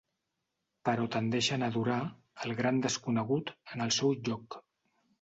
Però 0.89 1.05
tendeixen 1.17 1.67
a 1.67 1.69
adorar 1.75 1.99
"El 2.47 2.57
gran 2.63 2.83
desconegut" 2.89 3.57
en 3.73 3.89
el 3.89 3.97
seu 4.03 4.21
lloc. 4.29 4.63